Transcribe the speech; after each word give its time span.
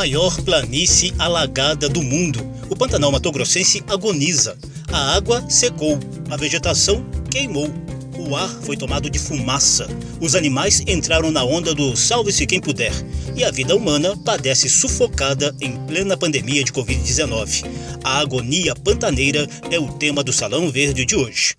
Maior 0.00 0.34
planície 0.40 1.12
alagada 1.18 1.86
do 1.86 2.02
mundo. 2.02 2.40
O 2.70 2.74
Pantanal 2.74 3.12
Mato 3.12 3.30
Grossense 3.30 3.84
agoniza. 3.86 4.56
A 4.90 5.14
água 5.14 5.44
secou, 5.46 5.98
a 6.30 6.38
vegetação 6.38 7.04
queimou. 7.30 7.68
O 8.16 8.34
ar 8.34 8.48
foi 8.62 8.78
tomado 8.78 9.10
de 9.10 9.18
fumaça. 9.18 9.86
Os 10.18 10.34
animais 10.34 10.82
entraram 10.86 11.30
na 11.30 11.44
onda 11.44 11.74
do 11.74 11.94
salve-se 11.94 12.46
quem 12.46 12.62
puder. 12.62 12.92
E 13.36 13.44
a 13.44 13.50
vida 13.50 13.76
humana 13.76 14.16
padece 14.16 14.70
sufocada 14.70 15.54
em 15.60 15.76
plena 15.86 16.16
pandemia 16.16 16.64
de 16.64 16.72
Covid-19. 16.72 17.66
A 18.02 18.20
agonia 18.20 18.74
pantaneira 18.74 19.46
é 19.70 19.78
o 19.78 19.92
tema 19.92 20.24
do 20.24 20.32
Salão 20.32 20.70
Verde 20.70 21.04
de 21.04 21.14
hoje. 21.14 21.56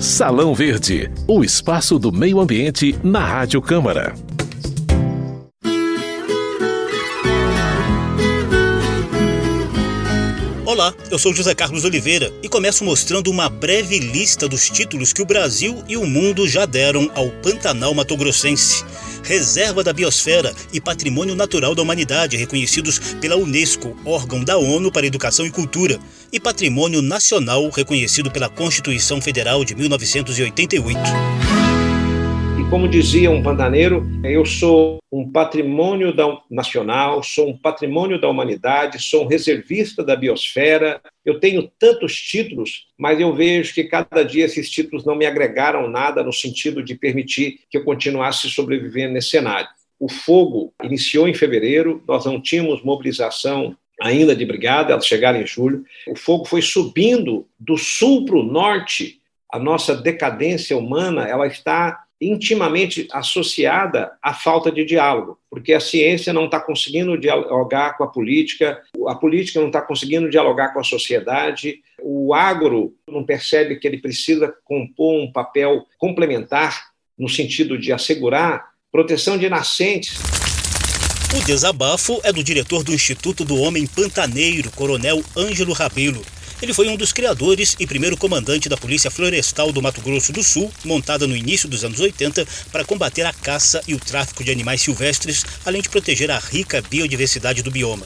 Salão 0.00 0.54
Verde, 0.54 1.10
o 1.26 1.44
espaço 1.44 1.98
do 1.98 2.10
meio 2.10 2.40
ambiente 2.40 2.98
na 3.04 3.20
Rádio 3.20 3.60
Câmara. 3.60 4.14
Olá, 10.78 10.94
eu 11.10 11.18
sou 11.18 11.34
José 11.34 11.56
Carlos 11.56 11.84
Oliveira 11.84 12.32
e 12.40 12.48
começo 12.48 12.84
mostrando 12.84 13.32
uma 13.32 13.48
breve 13.48 13.98
lista 13.98 14.46
dos 14.46 14.70
títulos 14.70 15.12
que 15.12 15.20
o 15.20 15.26
Brasil 15.26 15.82
e 15.88 15.96
o 15.96 16.06
mundo 16.06 16.46
já 16.46 16.64
deram 16.66 17.10
ao 17.16 17.30
Pantanal 17.42 17.92
Mato 17.92 18.16
Grossense. 18.16 18.84
Reserva 19.24 19.82
da 19.82 19.92
Biosfera 19.92 20.54
e 20.72 20.80
Patrimônio 20.80 21.34
Natural 21.34 21.74
da 21.74 21.82
Humanidade, 21.82 22.36
reconhecidos 22.36 23.00
pela 23.20 23.34
Unesco, 23.34 23.96
órgão 24.04 24.44
da 24.44 24.56
ONU 24.56 24.92
para 24.92 25.04
Educação 25.04 25.44
e 25.44 25.50
Cultura, 25.50 25.98
e 26.32 26.38
Patrimônio 26.38 27.02
Nacional, 27.02 27.68
reconhecido 27.70 28.30
pela 28.30 28.48
Constituição 28.48 29.20
Federal 29.20 29.64
de 29.64 29.74
1988 29.74 31.57
como 32.70 32.86
dizia 32.86 33.30
um 33.30 33.42
pantaneiro, 33.42 34.06
eu 34.22 34.44
sou 34.44 34.98
um 35.10 35.30
patrimônio 35.30 36.14
da, 36.14 36.38
nacional, 36.50 37.22
sou 37.22 37.48
um 37.48 37.56
patrimônio 37.56 38.20
da 38.20 38.28
humanidade, 38.28 39.02
sou 39.02 39.24
um 39.24 39.26
reservista 39.26 40.04
da 40.04 40.14
biosfera. 40.14 41.00
Eu 41.24 41.40
tenho 41.40 41.70
tantos 41.78 42.14
títulos, 42.14 42.86
mas 42.98 43.18
eu 43.18 43.34
vejo 43.34 43.72
que 43.72 43.84
cada 43.84 44.22
dia 44.22 44.44
esses 44.44 44.68
títulos 44.68 45.06
não 45.06 45.14
me 45.14 45.24
agregaram 45.24 45.88
nada 45.88 46.22
no 46.22 46.32
sentido 46.32 46.82
de 46.82 46.94
permitir 46.94 47.60
que 47.70 47.78
eu 47.78 47.84
continuasse 47.84 48.50
sobrevivendo 48.50 49.14
nesse 49.14 49.30
cenário. 49.30 49.68
O 49.98 50.08
fogo 50.08 50.74
iniciou 50.84 51.26
em 51.26 51.34
fevereiro, 51.34 52.02
nós 52.06 52.26
não 52.26 52.40
tínhamos 52.40 52.82
mobilização 52.82 53.74
ainda 53.98 54.36
de 54.36 54.44
brigada, 54.44 54.92
elas 54.92 55.06
chegaram 55.06 55.40
em 55.40 55.46
julho. 55.46 55.84
O 56.06 56.14
fogo 56.14 56.44
foi 56.44 56.60
subindo 56.60 57.46
do 57.58 57.78
sul 57.78 58.26
para 58.26 58.36
o 58.36 58.42
norte. 58.42 59.20
A 59.50 59.58
nossa 59.58 59.96
decadência 59.96 60.76
humana 60.76 61.26
ela 61.26 61.46
está 61.46 62.04
intimamente 62.20 63.06
associada 63.12 64.12
à 64.22 64.34
falta 64.34 64.72
de 64.72 64.84
diálogo, 64.84 65.38
porque 65.48 65.72
a 65.72 65.80
ciência 65.80 66.32
não 66.32 66.46
está 66.46 66.58
conseguindo 66.58 67.16
dialogar 67.16 67.96
com 67.96 68.04
a 68.04 68.08
política, 68.08 68.82
a 69.06 69.14
política 69.14 69.60
não 69.60 69.68
está 69.68 69.80
conseguindo 69.80 70.28
dialogar 70.28 70.72
com 70.72 70.80
a 70.80 70.84
sociedade, 70.84 71.80
o 72.02 72.34
agro 72.34 72.94
não 73.08 73.24
percebe 73.24 73.76
que 73.76 73.86
ele 73.86 73.98
precisa 73.98 74.52
compor 74.64 75.20
um 75.20 75.32
papel 75.32 75.86
complementar 75.96 76.88
no 77.16 77.28
sentido 77.28 77.78
de 77.78 77.92
assegurar 77.92 78.66
proteção 78.90 79.38
de 79.38 79.48
nascentes. 79.48 80.18
O 81.36 81.44
desabafo 81.44 82.20
é 82.24 82.32
do 82.32 82.42
diretor 82.42 82.82
do 82.82 82.92
Instituto 82.92 83.44
do 83.44 83.56
Homem 83.56 83.86
Pantaneiro, 83.86 84.70
Coronel 84.70 85.22
Ângelo 85.36 85.72
Rabelo. 85.72 86.24
Ele 86.60 86.74
foi 86.74 86.88
um 86.88 86.96
dos 86.96 87.12
criadores 87.12 87.76
e 87.78 87.86
primeiro 87.86 88.16
comandante 88.16 88.68
da 88.68 88.76
Polícia 88.76 89.12
Florestal 89.12 89.70
do 89.70 89.80
Mato 89.80 90.00
Grosso 90.00 90.32
do 90.32 90.42
Sul, 90.42 90.72
montada 90.84 91.24
no 91.24 91.36
início 91.36 91.68
dos 91.68 91.84
anos 91.84 92.00
80 92.00 92.44
para 92.72 92.84
combater 92.84 93.22
a 93.24 93.32
caça 93.32 93.80
e 93.86 93.94
o 93.94 94.00
tráfico 94.00 94.42
de 94.42 94.50
animais 94.50 94.82
silvestres, 94.82 95.44
além 95.64 95.80
de 95.80 95.88
proteger 95.88 96.32
a 96.32 96.38
rica 96.38 96.82
biodiversidade 96.82 97.62
do 97.62 97.70
bioma. 97.70 98.04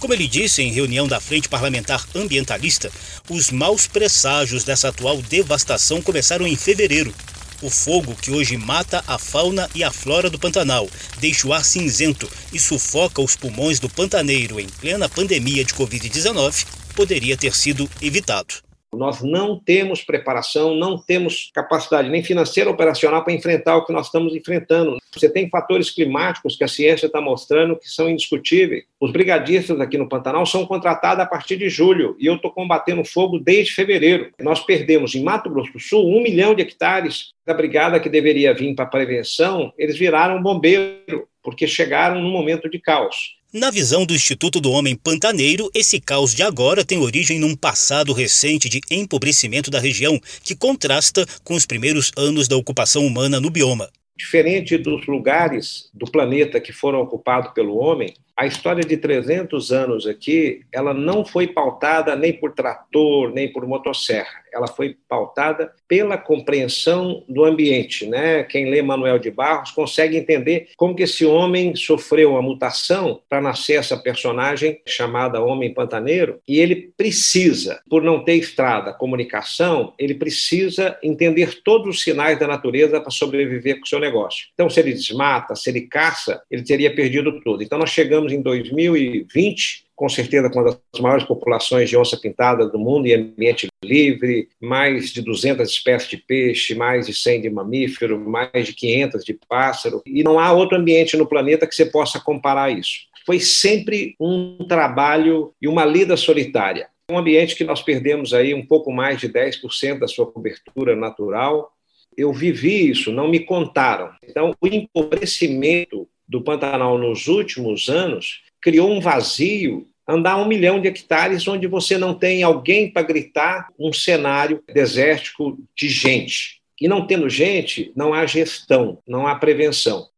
Como 0.00 0.12
ele 0.12 0.26
disse 0.26 0.62
em 0.62 0.72
reunião 0.72 1.06
da 1.06 1.20
Frente 1.20 1.48
Parlamentar 1.48 2.04
Ambientalista, 2.12 2.90
os 3.30 3.52
maus 3.52 3.86
presságios 3.86 4.64
dessa 4.64 4.88
atual 4.88 5.22
devastação 5.22 6.02
começaram 6.02 6.44
em 6.44 6.56
fevereiro. 6.56 7.14
O 7.62 7.70
fogo 7.70 8.16
que 8.16 8.32
hoje 8.32 8.56
mata 8.56 9.04
a 9.06 9.16
fauna 9.16 9.70
e 9.72 9.84
a 9.84 9.90
flora 9.92 10.28
do 10.28 10.36
Pantanal, 10.36 10.90
deixa 11.20 11.46
o 11.46 11.52
ar 11.52 11.64
cinzento 11.64 12.28
e 12.52 12.58
sufoca 12.58 13.22
os 13.22 13.36
pulmões 13.36 13.78
do 13.78 13.88
pantaneiro 13.88 14.58
em 14.58 14.66
plena 14.66 15.08
pandemia 15.08 15.64
de 15.64 15.72
Covid-19, 15.72 16.66
poderia 16.96 17.36
ter 17.36 17.54
sido 17.54 17.88
evitado. 18.00 18.71
Nós 18.94 19.22
não 19.22 19.58
temos 19.58 20.02
preparação, 20.02 20.74
não 20.74 20.98
temos 20.98 21.50
capacidade 21.54 22.10
nem 22.10 22.22
financeira 22.22 22.70
operacional 22.70 23.24
para 23.24 23.32
enfrentar 23.32 23.76
o 23.76 23.86
que 23.86 23.92
nós 23.92 24.06
estamos 24.06 24.34
enfrentando. 24.34 24.98
Você 25.12 25.28
tem 25.28 25.48
fatores 25.48 25.90
climáticos 25.90 26.56
que 26.56 26.64
a 26.64 26.68
ciência 26.68 27.06
está 27.06 27.20
mostrando 27.20 27.76
que 27.76 27.88
são 27.88 28.08
indiscutíveis. 28.08 28.84
Os 29.00 29.10
brigadistas 29.10 29.80
aqui 29.80 29.96
no 29.96 30.08
Pantanal 30.08 30.44
são 30.44 30.66
contratados 30.66 31.24
a 31.24 31.26
partir 31.26 31.56
de 31.56 31.68
julho 31.68 32.16
e 32.18 32.26
eu 32.26 32.36
estou 32.36 32.50
combatendo 32.50 33.04
fogo 33.04 33.38
desde 33.38 33.74
fevereiro. 33.74 34.30
Nós 34.40 34.60
perdemos 34.60 35.14
em 35.14 35.22
Mato 35.22 35.48
Grosso 35.48 35.72
do 35.72 35.80
Sul 35.80 36.06
um 36.06 36.22
milhão 36.22 36.54
de 36.54 36.62
hectares 36.62 37.32
da 37.46 37.54
brigada 37.54 37.98
que 37.98 38.08
deveria 38.08 38.54
vir 38.54 38.74
para 38.74 38.86
prevenção, 38.86 39.72
eles 39.76 39.98
viraram 39.98 40.42
bombeiro 40.42 41.26
porque 41.42 41.66
chegaram 41.66 42.20
num 42.20 42.30
momento 42.30 42.70
de 42.70 42.78
caos. 42.78 43.36
Na 43.54 43.70
visão 43.70 44.06
do 44.06 44.14
Instituto 44.14 44.62
do 44.62 44.70
Homem 44.70 44.96
Pantaneiro, 44.96 45.70
esse 45.74 46.00
caos 46.00 46.34
de 46.34 46.42
agora 46.42 46.86
tem 46.86 46.96
origem 46.96 47.38
num 47.38 47.54
passado 47.54 48.14
recente 48.14 48.66
de 48.66 48.80
empobrecimento 48.90 49.70
da 49.70 49.78
região, 49.78 50.18
que 50.42 50.56
contrasta 50.56 51.26
com 51.44 51.52
os 51.52 51.66
primeiros 51.66 52.10
anos 52.16 52.48
da 52.48 52.56
ocupação 52.56 53.04
humana 53.06 53.38
no 53.38 53.50
bioma. 53.50 53.90
Diferente 54.16 54.78
dos 54.78 55.06
lugares 55.06 55.90
do 55.92 56.10
planeta 56.10 56.58
que 56.62 56.72
foram 56.72 57.02
ocupados 57.02 57.52
pelo 57.52 57.76
homem, 57.76 58.14
a 58.34 58.46
história 58.46 58.82
de 58.82 58.96
300 58.96 59.70
anos 59.70 60.06
aqui, 60.06 60.62
ela 60.72 60.94
não 60.94 61.22
foi 61.22 61.46
pautada 61.46 62.16
nem 62.16 62.32
por 62.32 62.54
trator, 62.54 63.34
nem 63.34 63.52
por 63.52 63.66
motosserra 63.66 64.41
ela 64.52 64.66
foi 64.66 64.96
pautada 65.08 65.72
pela 65.88 66.16
compreensão 66.16 67.24
do 67.28 67.44
ambiente, 67.44 68.06
né? 68.06 68.42
Quem 68.44 68.70
lê 68.70 68.82
Manuel 68.82 69.18
de 69.18 69.30
Barros 69.30 69.70
consegue 69.70 70.16
entender 70.16 70.68
como 70.76 70.94
que 70.94 71.02
esse 71.02 71.24
homem 71.24 71.74
sofreu 71.74 72.32
uma 72.32 72.42
mutação 72.42 73.20
para 73.28 73.40
nascer 73.40 73.74
essa 73.74 73.96
personagem 73.96 74.80
chamada 74.86 75.42
Homem 75.42 75.72
Pantaneiro, 75.72 76.40
e 76.46 76.58
ele 76.58 76.92
precisa, 76.96 77.80
por 77.88 78.02
não 78.02 78.24
ter 78.24 78.34
estrada, 78.34 78.92
comunicação, 78.92 79.94
ele 79.98 80.14
precisa 80.14 80.98
entender 81.02 81.62
todos 81.62 81.96
os 81.96 82.02
sinais 82.02 82.38
da 82.38 82.46
natureza 82.46 83.00
para 83.00 83.10
sobreviver 83.10 83.78
com 83.78 83.84
o 83.84 83.88
seu 83.88 83.98
negócio. 83.98 84.46
Então, 84.54 84.68
se 84.68 84.80
ele 84.80 84.92
desmata, 84.92 85.54
se 85.54 85.70
ele 85.70 85.82
caça, 85.82 86.42
ele 86.50 86.62
teria 86.62 86.94
perdido 86.94 87.40
tudo. 87.40 87.62
Então, 87.62 87.78
nós 87.78 87.90
chegamos 87.90 88.32
em 88.32 88.42
2020 88.42 89.91
com 90.02 90.08
certeza 90.08 90.50
uma 90.52 90.64
das 90.64 91.00
maiores 91.00 91.24
populações 91.24 91.88
de 91.88 91.96
onça 91.96 92.16
pintada 92.16 92.66
do 92.66 92.76
mundo 92.76 93.06
em 93.06 93.14
ambiente 93.14 93.68
livre, 93.84 94.48
mais 94.60 95.12
de 95.12 95.22
200 95.22 95.70
espécies 95.70 96.10
de 96.10 96.16
peixe, 96.16 96.74
mais 96.74 97.06
de 97.06 97.14
100 97.14 97.42
de 97.42 97.48
mamífero, 97.48 98.18
mais 98.18 98.66
de 98.66 98.72
500 98.72 99.24
de 99.24 99.38
pássaro, 99.48 100.02
e 100.04 100.24
não 100.24 100.40
há 100.40 100.50
outro 100.50 100.76
ambiente 100.76 101.16
no 101.16 101.24
planeta 101.24 101.68
que 101.68 101.74
você 101.76 101.86
possa 101.86 102.18
comparar 102.18 102.76
isso. 102.76 103.02
Foi 103.24 103.38
sempre 103.38 104.16
um 104.18 104.66
trabalho 104.66 105.54
e 105.62 105.68
uma 105.68 105.84
lida 105.84 106.16
solitária. 106.16 106.88
Um 107.08 107.16
ambiente 107.16 107.54
que 107.54 107.62
nós 107.62 107.80
perdemos 107.80 108.34
aí 108.34 108.52
um 108.54 108.66
pouco 108.66 108.90
mais 108.90 109.20
de 109.20 109.28
10% 109.28 110.00
da 110.00 110.08
sua 110.08 110.26
cobertura 110.26 110.96
natural. 110.96 111.70
Eu 112.16 112.32
vivi 112.32 112.90
isso, 112.90 113.12
não 113.12 113.28
me 113.28 113.38
contaram. 113.38 114.10
Então, 114.28 114.52
o 114.60 114.66
empobrecimento 114.66 116.08
do 116.26 116.42
Pantanal 116.42 116.98
nos 116.98 117.28
últimos 117.28 117.88
anos 117.88 118.42
criou 118.60 118.90
um 118.90 119.00
vazio 119.00 119.86
andar 120.08 120.36
um 120.36 120.46
milhão 120.46 120.80
de 120.80 120.88
hectares 120.88 121.46
onde 121.46 121.66
você 121.66 121.96
não 121.96 122.14
tem 122.14 122.42
alguém 122.42 122.90
para 122.90 123.02
gritar 123.02 123.68
um 123.78 123.92
cenário 123.92 124.62
desértico 124.72 125.58
de 125.76 125.88
gente. 125.88 126.60
E 126.80 126.88
não 126.88 127.06
tendo 127.06 127.28
gente, 127.28 127.92
não 127.94 128.12
há 128.12 128.26
gestão, 128.26 128.98
não 129.06 129.26
há 129.26 129.36
prevenção. 129.36 130.08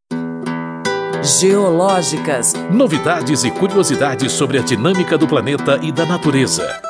Geológicas. 1.41 2.53
Novidades 2.71 3.45
e 3.45 3.51
curiosidades 3.51 4.33
sobre 4.33 4.59
a 4.59 4.63
dinâmica 4.63 5.17
do 5.17 5.27
planeta 5.27 5.81
e 5.83 5.91
da 5.91 6.05
natureza. 6.05 6.81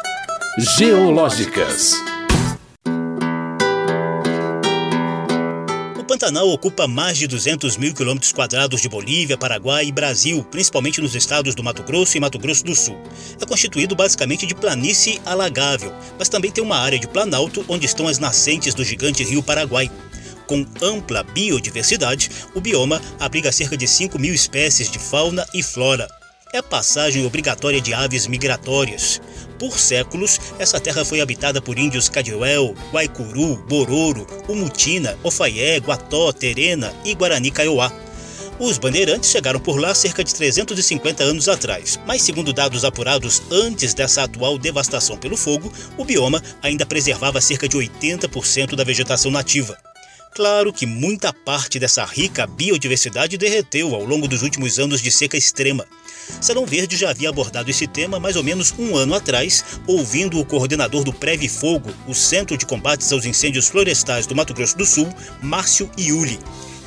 Geológicas. 0.76 2.13
Pantanal 6.14 6.48
ocupa 6.48 6.86
mais 6.86 7.18
de 7.18 7.26
200 7.26 7.76
mil 7.76 7.92
quilômetros 7.92 8.30
quadrados 8.30 8.80
de 8.80 8.88
Bolívia, 8.88 9.36
Paraguai 9.36 9.86
e 9.86 9.90
Brasil, 9.90 10.44
principalmente 10.48 11.00
nos 11.00 11.12
estados 11.16 11.56
do 11.56 11.64
Mato 11.64 11.82
Grosso 11.82 12.16
e 12.16 12.20
Mato 12.20 12.38
Grosso 12.38 12.64
do 12.64 12.72
Sul. 12.72 12.96
É 13.40 13.44
constituído 13.44 13.96
basicamente 13.96 14.46
de 14.46 14.54
planície 14.54 15.20
alagável, 15.26 15.92
mas 16.16 16.28
também 16.28 16.52
tem 16.52 16.62
uma 16.62 16.78
área 16.78 17.00
de 17.00 17.08
planalto 17.08 17.64
onde 17.66 17.84
estão 17.84 18.06
as 18.06 18.20
nascentes 18.20 18.74
do 18.74 18.84
gigante 18.84 19.24
rio 19.24 19.42
Paraguai. 19.42 19.90
Com 20.46 20.64
ampla 20.80 21.24
biodiversidade, 21.24 22.30
o 22.54 22.60
bioma 22.60 23.02
abriga 23.18 23.50
cerca 23.50 23.76
de 23.76 23.88
5 23.88 24.16
mil 24.16 24.32
espécies 24.32 24.88
de 24.88 25.00
fauna 25.00 25.44
e 25.52 25.64
flora 25.64 26.06
é 26.54 26.62
passagem 26.62 27.26
obrigatória 27.26 27.80
de 27.80 27.92
aves 27.92 28.28
migratórias. 28.28 29.20
Por 29.58 29.76
séculos, 29.76 30.38
essa 30.56 30.78
terra 30.78 31.04
foi 31.04 31.20
habitada 31.20 31.60
por 31.60 31.76
índios 31.76 32.08
Cadiuel, 32.08 32.76
Guaicuru, 32.92 33.56
Bororo, 33.68 34.24
Umutina, 34.48 35.18
Ofaié, 35.24 35.80
Guató, 35.80 36.32
Terena 36.32 36.94
e 37.04 37.12
Guarani 37.12 37.50
Kaiowá. 37.50 37.92
Os 38.60 38.78
bandeirantes 38.78 39.30
chegaram 39.30 39.58
por 39.58 39.80
lá 39.80 39.92
cerca 39.96 40.22
de 40.22 40.32
350 40.32 41.24
anos 41.24 41.48
atrás, 41.48 41.98
mas 42.06 42.22
segundo 42.22 42.52
dados 42.52 42.84
apurados 42.84 43.42
antes 43.50 43.92
dessa 43.92 44.22
atual 44.22 44.56
devastação 44.56 45.16
pelo 45.16 45.36
fogo, 45.36 45.72
o 45.98 46.04
bioma 46.04 46.40
ainda 46.62 46.86
preservava 46.86 47.40
cerca 47.40 47.68
de 47.68 47.76
80% 47.76 48.76
da 48.76 48.84
vegetação 48.84 49.28
nativa. 49.28 49.76
Claro 50.34 50.72
que 50.72 50.84
muita 50.84 51.32
parte 51.32 51.78
dessa 51.78 52.04
rica 52.04 52.44
biodiversidade 52.44 53.38
derreteu 53.38 53.94
ao 53.94 54.04
longo 54.04 54.26
dos 54.26 54.42
últimos 54.42 54.80
anos 54.80 55.00
de 55.00 55.08
seca 55.08 55.36
extrema. 55.36 55.86
Salão 56.40 56.66
Verde 56.66 56.96
já 56.96 57.10
havia 57.10 57.28
abordado 57.28 57.70
esse 57.70 57.86
tema 57.86 58.18
mais 58.18 58.34
ou 58.34 58.42
menos 58.42 58.74
um 58.76 58.96
ano 58.96 59.14
atrás, 59.14 59.64
ouvindo 59.86 60.40
o 60.40 60.44
coordenador 60.44 61.04
do 61.04 61.12
Preve 61.12 61.48
Fogo, 61.48 61.94
o 62.08 62.14
Centro 62.14 62.58
de 62.58 62.66
Combates 62.66 63.12
aos 63.12 63.24
Incêndios 63.24 63.68
Florestais 63.68 64.26
do 64.26 64.34
Mato 64.34 64.52
Grosso 64.52 64.76
do 64.76 64.84
Sul, 64.84 65.08
Márcio 65.40 65.88
Iuli. 65.96 66.40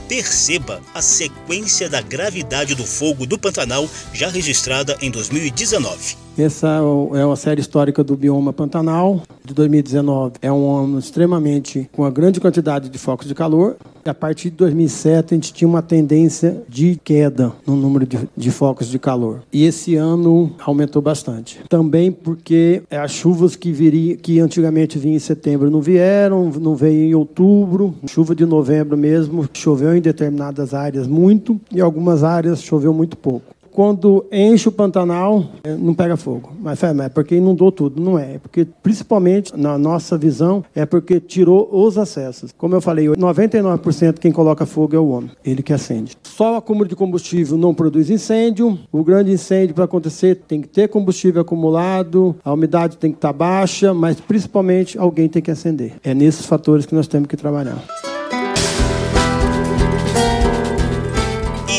Perceba 0.09 0.81
a 0.94 1.01
sequência 1.01 1.89
da 1.89 2.01
gravidade 2.01 2.75
do 2.75 2.85
fogo 2.85 3.25
do 3.25 3.39
Pantanal 3.39 3.89
já 4.13 4.27
registrada 4.27 4.97
em 5.01 5.09
2019. 5.09 6.26
Essa 6.38 6.68
é 7.16 7.25
uma 7.25 7.36
série 7.36 7.60
histórica 7.60 8.04
do 8.04 8.16
bioma 8.16 8.54
Pantanal, 8.54 9.24
de 9.44 9.56
2019. 9.56 10.34
É 10.39 10.51
um 10.51 10.72
ano 10.72 11.00
extremamente 11.00 11.89
com 11.92 12.04
uma 12.04 12.12
grande 12.12 12.39
quantidade 12.39 12.89
de 12.89 12.98
focos 13.00 13.28
de 13.28 13.34
calor. 13.34 13.75
A 14.06 14.13
partir 14.13 14.51
de 14.51 14.57
2007, 14.57 15.34
a 15.34 15.36
gente 15.36 15.51
tinha 15.51 15.68
uma 15.68 15.81
tendência 15.81 16.62
de 16.69 17.01
queda 17.04 17.51
no 17.66 17.75
número 17.75 18.06
de, 18.06 18.19
de 18.38 18.51
focos 18.51 18.88
de 18.88 19.00
calor. 19.00 19.42
E 19.51 19.66
esse 19.66 19.95
ano 19.95 20.51
aumentou 20.63 21.01
bastante. 21.01 21.60
Também 21.68 22.12
porque 22.12 22.83
as 22.92 23.12
chuvas 23.12 23.56
que, 23.56 23.72
viria, 23.72 24.16
que 24.16 24.40
antigamente 24.40 25.00
vinham 25.00 25.16
em 25.16 25.19
setembro 25.19 25.72
não 25.72 25.81
vieram, 25.81 26.51
não 26.51 26.75
veio 26.75 27.10
em 27.10 27.16
outubro. 27.16 27.95
Chuva 28.06 28.36
de 28.36 28.45
novembro 28.45 28.95
mesmo, 28.95 29.50
choveu 29.54 29.98
em 29.98 30.01
determinadas 30.01 30.75
áreas 30.75 31.07
muito, 31.07 31.60
e 31.72 31.81
algumas 31.81 32.24
áreas 32.24 32.62
choveu 32.62 32.94
muito 32.94 33.18
pouco 33.18 33.56
quando 33.77 34.25
enche 34.31 34.68
o 34.68 34.71
Pantanal, 34.71 35.45
é, 35.63 35.75
não 35.75 35.94
pega 35.94 36.18
fogo. 36.18 36.51
Mas 36.59 36.81
é 36.81 37.09
porque 37.09 37.35
inundou 37.35 37.71
tudo. 37.71 38.01
Não 38.01 38.18
é. 38.18 38.33
É 38.33 38.39
porque, 38.39 38.65
principalmente, 38.81 39.56
na 39.56 39.77
nossa 39.77 40.18
visão, 40.18 40.65
é 40.74 40.83
porque 40.83 41.19
tirou 41.19 41.69
os 41.71 41.95
acessos. 41.95 42.51
Como 42.57 42.74
eu 42.74 42.81
falei, 42.81 43.06
99% 43.09 44.18
quem 44.18 44.31
coloca 44.31 44.65
fogo 44.65 44.95
é 44.95 45.00
o 45.00 45.09
homem. 45.09 45.29
Ele 45.45 45.62
que 45.62 45.71
acende. 45.71 46.18
Só 46.24 46.56
o 46.56 46.57
acúmulo 46.57 46.89
de 46.89 46.95
combustível 46.95 47.56
não 47.56 47.71
produz 47.71 48.09
incêndio. 48.09 48.79
O 48.91 49.03
grande 49.03 49.31
incêndio, 49.31 49.75
para 49.75 49.83
acontecer, 49.83 50.38
tem 50.47 50.59
que 50.59 50.68
ter 50.68 50.88
combustível 50.88 51.44
acumulado, 51.44 52.35
a 52.44 52.51
umidade 52.51 52.97
tem 52.97 53.12
que 53.12 53.18
estar 53.19 53.31
baixa, 53.31 53.94
mas, 53.94 54.19
principalmente, 54.19 54.97
alguém 54.97 55.30
tem 55.30 55.39
que 55.39 55.51
acender. 55.51 55.94
É 56.03 56.15
nesses 56.15 56.47
fatores 56.47 56.88
que 56.88 56.95
nós 56.95 57.06
temos 57.06 57.27
que 57.27 57.38
trabalhar. 57.38 57.77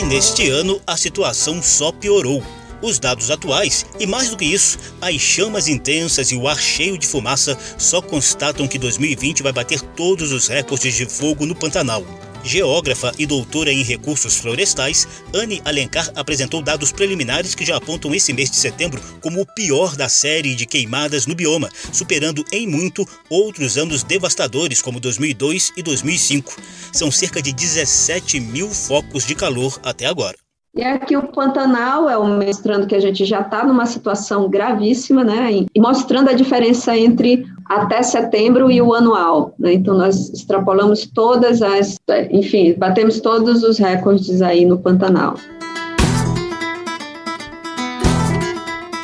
Neste 0.08 0.48
ano 0.48 0.80
a 0.86 0.96
situação 0.96 1.62
só 1.62 1.92
piorou. 1.92 2.42
Os 2.80 2.98
dados 2.98 3.30
atuais, 3.30 3.84
e 4.00 4.06
mais 4.06 4.30
do 4.30 4.38
que 4.38 4.44
isso, 4.46 4.78
as 5.02 5.16
chamas 5.16 5.68
intensas 5.68 6.30
e 6.30 6.36
o 6.36 6.48
ar 6.48 6.58
cheio 6.58 6.96
de 6.96 7.06
fumaça 7.06 7.58
só 7.76 8.00
constatam 8.00 8.66
que 8.66 8.78
2020 8.78 9.42
vai 9.42 9.52
bater 9.52 9.80
todos 9.80 10.32
os 10.32 10.48
recordes 10.48 10.94
de 10.94 11.04
fogo 11.04 11.44
no 11.44 11.54
Pantanal. 11.54 12.02
Geógrafa 12.48 13.12
e 13.18 13.26
doutora 13.26 13.70
em 13.70 13.82
recursos 13.82 14.38
florestais, 14.38 15.06
Anne 15.34 15.60
Alencar 15.66 16.10
apresentou 16.16 16.62
dados 16.62 16.90
preliminares 16.90 17.54
que 17.54 17.62
já 17.62 17.76
apontam 17.76 18.14
esse 18.14 18.32
mês 18.32 18.50
de 18.50 18.56
setembro 18.56 19.02
como 19.20 19.42
o 19.42 19.46
pior 19.46 19.94
da 19.94 20.08
série 20.08 20.54
de 20.54 20.64
queimadas 20.64 21.26
no 21.26 21.34
bioma, 21.34 21.68
superando 21.92 22.42
em 22.50 22.66
muito 22.66 23.06
outros 23.28 23.76
anos 23.76 24.02
devastadores 24.02 24.80
como 24.80 24.98
2002 24.98 25.74
e 25.76 25.82
2005. 25.82 26.56
São 26.90 27.10
cerca 27.10 27.42
de 27.42 27.52
17 27.52 28.40
mil 28.40 28.70
focos 28.70 29.26
de 29.26 29.34
calor 29.34 29.78
até 29.84 30.06
agora. 30.06 30.38
E 30.74 30.82
aqui 30.82 31.16
o 31.16 31.26
Pantanal 31.28 32.08
é 32.08 32.16
mostrando 32.16 32.86
que 32.86 32.94
a 32.94 33.00
gente 33.00 33.24
já 33.24 33.40
está 33.40 33.64
numa 33.64 33.84
situação 33.84 34.48
gravíssima, 34.48 35.24
né? 35.24 35.50
E 35.74 35.80
mostrando 35.80 36.30
a 36.30 36.34
diferença 36.34 36.96
entre 36.96 37.44
até 37.68 38.02
setembro 38.02 38.70
e 38.70 38.80
o 38.80 38.94
anual. 38.94 39.54
Né? 39.58 39.74
Então, 39.74 39.96
nós 39.96 40.30
extrapolamos 40.30 41.06
todas 41.06 41.62
as. 41.62 41.96
Enfim, 42.30 42.74
batemos 42.74 43.20
todos 43.20 43.62
os 43.62 43.78
recordes 43.78 44.40
aí 44.40 44.64
no 44.64 44.78
Pantanal. 44.78 45.34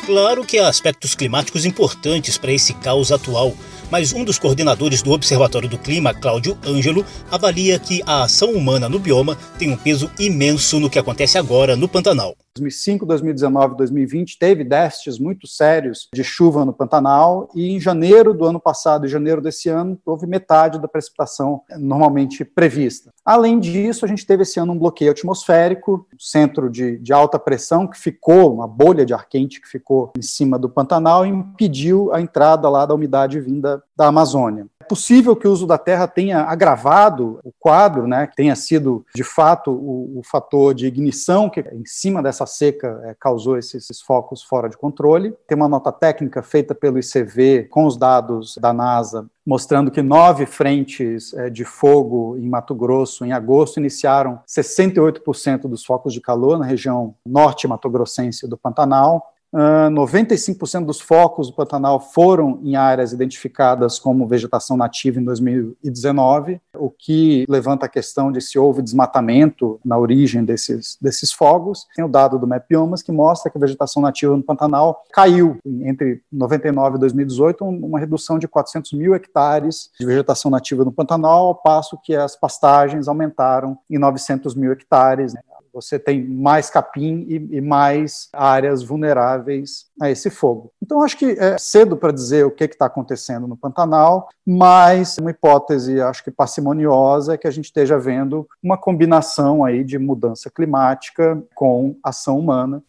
Claro 0.05 0.43
que 0.43 0.59
há 0.59 0.67
aspectos 0.67 1.15
climáticos 1.15 1.65
importantes 1.65 2.37
para 2.37 2.51
esse 2.51 2.73
caos 2.75 3.11
atual 3.11 3.53
mas 3.91 4.13
um 4.13 4.23
dos 4.23 4.39
coordenadores 4.39 5.01
do 5.01 5.11
Observatório 5.11 5.69
do 5.69 5.77
Clima, 5.77 6.13
Cláudio 6.13 6.57
Ângelo, 6.65 7.05
avalia 7.31 7.79
que 7.79 8.01
a 8.05 8.23
ação 8.23 8.51
humana 8.51 8.89
no 8.89 8.99
bioma 8.99 9.37
tem 9.57 9.71
um 9.71 9.77
peso 9.77 10.09
imenso 10.19 10.79
no 10.79 10.89
que 10.89 10.99
acontece 10.99 11.37
agora 11.37 11.75
no 11.75 11.87
Pantanal. 11.87 12.35
2005, 12.57 13.05
2019, 13.05 13.75
2020 13.75 14.39
teve 14.39 14.63
déficits 14.63 15.19
muito 15.19 15.45
sérios 15.45 16.07
de 16.13 16.23
chuva 16.23 16.63
no 16.63 16.71
Pantanal 16.71 17.49
e 17.53 17.71
em 17.71 17.79
janeiro 17.79 18.33
do 18.33 18.45
ano 18.45 18.59
passado 18.59 19.05
e 19.05 19.09
janeiro 19.09 19.41
desse 19.41 19.67
ano 19.67 19.99
houve 20.05 20.25
metade 20.25 20.79
da 20.79 20.87
precipitação 20.87 21.61
normalmente 21.77 22.45
prevista. 22.45 23.11
Além 23.25 23.59
disso, 23.59 24.05
a 24.05 24.07
gente 24.07 24.25
teve 24.25 24.43
esse 24.43 24.59
ano 24.59 24.73
um 24.73 24.79
bloqueio 24.79 25.11
atmosférico, 25.11 26.07
um 26.13 26.19
centro 26.19 26.69
de, 26.69 26.97
de 26.99 27.11
alta 27.11 27.37
pressão 27.37 27.87
que 27.87 27.99
ficou, 27.99 28.53
uma 28.53 28.67
bolha 28.67 29.05
de 29.05 29.13
ar 29.13 29.27
quente 29.27 29.59
que 29.59 29.67
ficou 29.67 30.11
em 30.17 30.21
cima 30.21 30.57
do 30.57 30.69
Pantanal 30.69 31.25
e 31.25 31.29
impediu 31.29 32.13
a 32.13 32.21
entrada 32.21 32.69
lá 32.69 32.85
da 32.85 32.93
umidade 32.93 33.39
vinda 33.41 33.83
da 33.97 34.07
Amazônia. 34.07 34.67
Possível 34.87 35.35
que 35.35 35.47
o 35.47 35.51
uso 35.51 35.65
da 35.67 35.77
terra 35.77 36.07
tenha 36.07 36.41
agravado 36.41 37.39
o 37.43 37.51
quadro, 37.59 38.07
né, 38.07 38.27
que 38.27 38.35
tenha 38.35 38.55
sido, 38.55 39.05
de 39.13 39.23
fato, 39.23 39.71
o, 39.71 40.19
o 40.19 40.21
fator 40.23 40.73
de 40.73 40.85
ignição 40.85 41.49
que, 41.49 41.59
em 41.59 41.85
cima 41.85 42.21
dessa 42.21 42.45
seca, 42.45 43.01
é, 43.05 43.15
causou 43.19 43.57
esses, 43.57 43.83
esses, 43.83 44.01
focos 44.01 44.43
fora 44.43 44.69
de 44.69 44.77
controle. 44.77 45.33
Tem 45.47 45.55
uma 45.55 45.67
nota 45.67 45.91
técnica 45.91 46.43
feita 46.43 46.75
pelo 46.75 46.99
ICV 46.99 47.67
com 47.69 47.85
os 47.85 47.97
dados 47.97 48.57
da 48.57 48.73
NASA 48.73 49.27
mostrando 49.45 49.91
que 49.91 50.01
nove 50.01 50.45
frentes 50.45 51.33
é, 51.35 51.49
de 51.49 51.63
fogo 51.63 52.35
em 52.37 52.49
Mato 52.49 52.73
Grosso, 52.73 53.23
em 53.23 53.31
agosto, 53.31 53.79
iniciaram 53.79 54.39
68% 54.47 55.67
dos 55.67 55.85
focos 55.85 56.13
de 56.13 56.19
calor 56.19 56.57
na 56.57 56.65
região 56.65 57.13
norte 57.25 57.67
mato-grossense 57.67 58.47
do 58.47 58.57
Pantanal. 58.57 59.34
Uh, 59.55 59.87
ah, 59.87 59.89
95% 59.89 60.85
dos 60.85 60.99
focos 60.99 61.47
do 61.47 61.55
Pantanal 61.55 62.01
foram 62.01 62.59
em 62.61 62.75
áreas 62.75 63.13
identificadas 63.13 63.97
como 63.97 64.27
vegetação 64.27 64.75
nativa 64.75 65.17
em 65.17 65.23
2019, 65.23 66.59
o 66.75 66.89
que 66.89 67.45
levanta 67.47 67.85
a 67.85 67.89
questão 67.89 68.33
de 68.33 68.41
se 68.41 68.59
houve 68.59 68.81
desmatamento 68.81 69.79
na 69.85 69.97
origem 69.97 70.43
desses, 70.43 70.97
desses 71.01 71.31
fogos. 71.31 71.87
Tem 71.95 72.03
o 72.03 72.09
dado 72.09 72.37
do 72.37 72.45
MapBiomas 72.45 73.01
que 73.01 73.13
mostra 73.13 73.49
que 73.49 73.57
a 73.57 73.61
vegetação 73.61 74.01
nativa 74.01 74.35
no 74.35 74.43
Pantanal 74.43 75.05
caiu 75.13 75.57
entre 75.83 76.21
99 76.29 76.97
e 76.97 76.99
2018, 76.99 77.63
uma 77.63 77.99
redução 77.99 78.37
de 78.37 78.49
400 78.49 78.91
mil 78.91 79.15
hectares 79.15 79.89
de 79.97 80.05
vegetação 80.05 80.51
nativa 80.51 80.83
no 80.83 80.91
Pantanal, 80.91 81.47
ao 81.47 81.55
passo 81.55 81.97
que 82.03 82.13
as 82.13 82.35
pastagens 82.35 83.07
aumentaram 83.07 83.77
em 83.89 83.97
900 83.97 84.53
mil 84.53 84.73
hectares. 84.73 85.33
Né? 85.33 85.39
Você 85.75 85.99
tem 85.99 86.25
mais 86.25 86.69
capim 86.69 87.25
e, 87.27 87.57
e 87.57 87.61
mais 87.61 88.29
áreas 88.31 88.81
vulneráveis 88.81 89.87
a 90.01 90.09
esse 90.09 90.29
fogo. 90.29 90.71
Então, 90.81 91.01
acho 91.01 91.17
que 91.17 91.31
é 91.31 91.57
cedo 91.57 91.97
para 91.97 92.13
dizer 92.13 92.45
o 92.45 92.51
que 92.51 92.63
está 92.63 92.85
acontecendo 92.85 93.45
no 93.45 93.57
Pantanal, 93.57 94.29
mas 94.47 95.17
uma 95.17 95.31
hipótese, 95.31 95.99
acho 95.99 96.23
que 96.23 96.31
parcimoniosa, 96.31 97.33
é 97.33 97.37
que 97.37 97.47
a 97.47 97.51
gente 97.51 97.65
esteja 97.65 97.99
vendo 97.99 98.47
uma 98.63 98.77
combinação 98.77 99.65
aí 99.65 99.83
de 99.83 99.99
mudança 99.99 100.49
climática 100.49 101.43
com 101.53 101.97
ação 102.01 102.39
humana. 102.39 102.81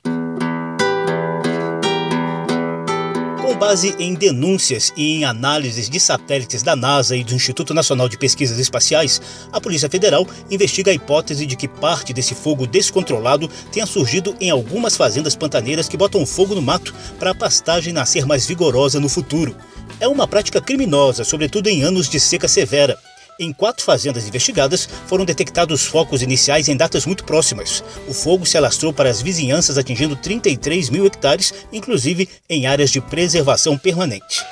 Base 3.56 3.96
em 3.98 4.12
denúncias 4.12 4.92
e 4.96 5.14
em 5.14 5.24
análises 5.24 5.88
de 5.88 5.98
satélites 5.98 6.62
da 6.62 6.76
NASA 6.76 7.16
e 7.16 7.24
do 7.24 7.34
Instituto 7.34 7.72
Nacional 7.72 8.06
de 8.06 8.18
Pesquisas 8.18 8.58
Espaciais, 8.58 9.20
a 9.50 9.58
Polícia 9.58 9.88
Federal 9.88 10.26
investiga 10.50 10.90
a 10.90 10.94
hipótese 10.94 11.46
de 11.46 11.56
que 11.56 11.66
parte 11.66 12.12
desse 12.12 12.34
fogo 12.34 12.66
descontrolado 12.66 13.48
tenha 13.72 13.86
surgido 13.86 14.36
em 14.40 14.50
algumas 14.50 14.94
fazendas 14.94 15.34
pantaneiras 15.34 15.88
que 15.88 15.96
botam 15.96 16.26
fogo 16.26 16.54
no 16.54 16.60
mato 16.60 16.94
para 17.18 17.30
a 17.30 17.34
pastagem 17.34 17.94
nascer 17.94 18.26
mais 18.26 18.44
vigorosa 18.44 19.00
no 19.00 19.08
futuro. 19.08 19.56
É 19.98 20.06
uma 20.06 20.28
prática 20.28 20.60
criminosa, 20.60 21.24
sobretudo 21.24 21.68
em 21.68 21.82
anos 21.82 22.10
de 22.10 22.20
seca 22.20 22.48
severa. 22.48 22.98
Em 23.38 23.52
quatro 23.52 23.84
fazendas 23.84 24.26
investigadas, 24.26 24.88
foram 25.06 25.24
detectados 25.24 25.84
focos 25.84 26.22
iniciais 26.22 26.68
em 26.68 26.76
datas 26.76 27.04
muito 27.04 27.24
próximas. 27.24 27.84
O 28.08 28.14
fogo 28.14 28.46
se 28.46 28.56
alastrou 28.56 28.92
para 28.92 29.10
as 29.10 29.20
vizinhanças, 29.20 29.76
atingindo 29.76 30.16
33 30.16 30.88
mil 30.88 31.04
hectares, 31.04 31.52
inclusive 31.70 32.28
em 32.48 32.66
áreas 32.66 32.90
de 32.90 33.00
preservação 33.00 33.76
permanente. 33.76 34.42